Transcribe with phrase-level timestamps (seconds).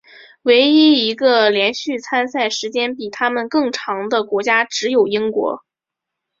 [0.41, 5.63] 唯一一个连续参赛时间比他们更长的国家只有英国。